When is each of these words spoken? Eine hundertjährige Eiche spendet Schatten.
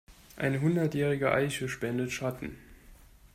Eine 0.35 0.61
hundertjährige 0.61 1.31
Eiche 1.31 1.69
spendet 1.69 2.11
Schatten. 2.11 2.57